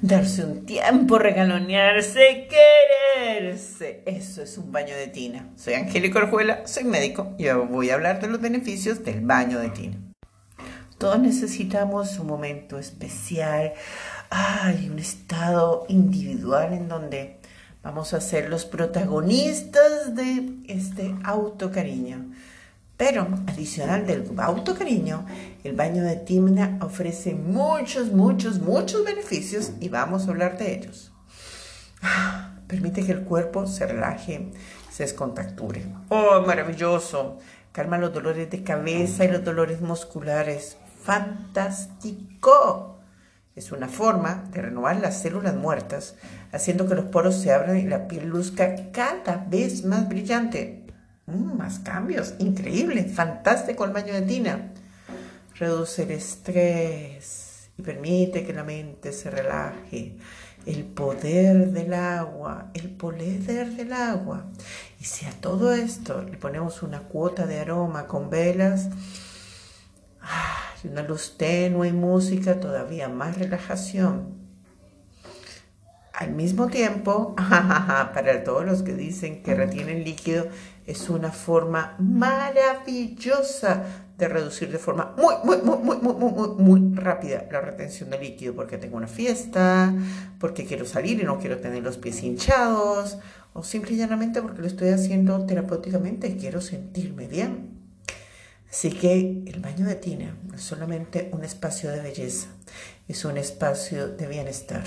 [0.00, 4.02] darse un tiempo, regalonearse, quererse.
[4.06, 5.50] Eso es un baño de tina.
[5.56, 9.70] Soy Angélica Orjuela, soy médico y voy a hablar de los beneficios del baño de
[9.70, 9.96] tina.
[10.98, 13.74] Todos necesitamos un momento especial,
[14.30, 17.38] ay, un estado individual en donde
[17.82, 22.32] vamos a ser los protagonistas de este autocariño.
[22.96, 25.26] Pero adicional del autocariño,
[25.64, 31.12] el baño de Timna ofrece muchos, muchos, muchos beneficios y vamos a hablar de ellos.
[32.66, 34.50] Permite que el cuerpo se relaje,
[34.90, 35.84] se descontacture.
[36.08, 37.38] ¡Oh, maravilloso!
[37.70, 40.78] Calma los dolores de cabeza y los dolores musculares.
[41.02, 42.98] ¡Fantástico!
[43.54, 46.16] Es una forma de renovar las células muertas,
[46.52, 50.85] haciendo que los poros se abran y la piel luzca cada vez más brillante.
[51.26, 54.72] Mm, más cambios, increíble, fantástico el baño de tina.
[55.56, 60.16] Reduce el estrés y permite que la mente se relaje.
[60.66, 64.46] El poder del agua, el poder del agua.
[65.00, 68.88] Y si a todo esto le ponemos una cuota de aroma con velas,
[70.84, 74.45] una luz tenue y música, todavía más relajación.
[76.16, 80.46] Al mismo tiempo, para todos los que dicen que retienen líquido,
[80.86, 83.84] es una forma maravillosa
[84.16, 88.18] de reducir de forma muy, muy, muy, muy, muy, muy, muy rápida la retención de
[88.18, 89.92] líquido, porque tengo una fiesta,
[90.40, 93.18] porque quiero salir y no quiero tener los pies hinchados,
[93.52, 97.76] o simple y llanamente porque lo estoy haciendo terapéuticamente y quiero sentirme bien.
[98.70, 102.48] Así que el baño de tina no es solamente un espacio de belleza,
[103.06, 104.82] es un espacio de bienestar.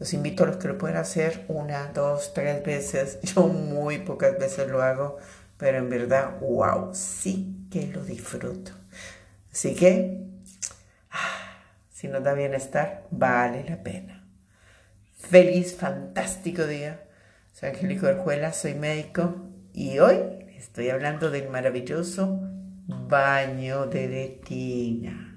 [0.00, 3.20] Los invito a los que lo pueden hacer una, dos, tres veces.
[3.22, 5.18] Yo muy pocas veces lo hago,
[5.58, 8.72] pero en verdad, wow, sí que lo disfruto.
[9.52, 10.22] Así que,
[11.10, 11.58] ah,
[11.92, 14.24] si nos da bienestar, vale la pena.
[15.18, 17.02] Feliz, fantástico día.
[17.52, 19.36] Soy Angélico Arjuela, soy médico
[19.74, 22.40] y hoy estoy hablando del maravilloso
[22.86, 25.29] baño de retina.